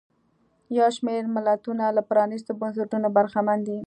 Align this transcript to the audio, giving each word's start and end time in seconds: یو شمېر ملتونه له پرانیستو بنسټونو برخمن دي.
یو 0.77 0.87
شمېر 0.97 1.21
ملتونه 1.35 1.83
له 1.95 2.01
پرانیستو 2.09 2.51
بنسټونو 2.59 3.07
برخمن 3.15 3.59
دي. 3.67 3.77